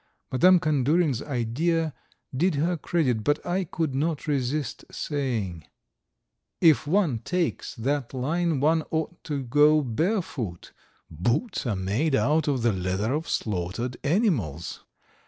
Madame 0.31 0.59
Kandurin's 0.59 1.21
idea 1.21 1.93
did 2.35 2.55
her 2.55 2.75
credit, 2.75 3.23
but 3.23 3.37
I 3.45 3.65
could 3.65 3.93
not 3.93 4.25
resist 4.25 4.83
saying: 4.89 5.65
"If 6.59 6.87
one 6.87 7.19
takes 7.19 7.75
that 7.75 8.11
line 8.11 8.59
one 8.59 8.81
ought 8.89 9.23
to 9.25 9.43
go 9.43 9.83
barefoot. 9.83 10.71
Boots 11.11 11.67
are 11.67 11.75
made 11.75 12.15
out 12.15 12.47
of 12.47 12.63
the 12.63 12.73
leather 12.73 13.13
of 13.13 13.29
slaughtered 13.29 13.97
animals." 14.03 14.83